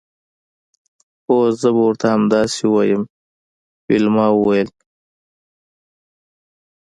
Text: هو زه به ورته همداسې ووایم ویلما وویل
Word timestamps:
هو 1.25 1.37
زه 1.59 1.69
به 1.75 1.81
ورته 1.87 2.05
همداسې 2.15 2.61
ووایم 2.65 3.01
ویلما 3.87 4.27
وویل 4.33 4.69